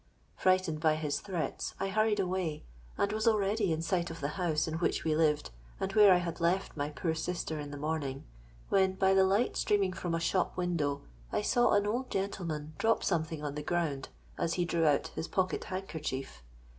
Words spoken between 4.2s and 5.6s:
house in which we lived,